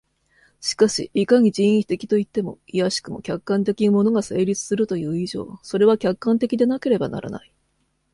[0.61, 7.53] しかしいかに人為的といっても、いやしくも客観的に物が成立するという以上、それは客観的でなければならない。